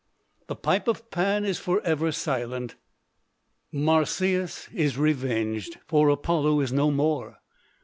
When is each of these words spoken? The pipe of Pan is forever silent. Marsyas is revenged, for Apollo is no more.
The 0.47 0.55
pipe 0.55 0.87
of 0.87 1.11
Pan 1.11 1.45
is 1.45 1.59
forever 1.59 2.11
silent. 2.11 2.73
Marsyas 3.71 4.67
is 4.73 4.97
revenged, 4.97 5.77
for 5.85 6.09
Apollo 6.09 6.61
is 6.61 6.73
no 6.73 6.89
more. 6.89 7.37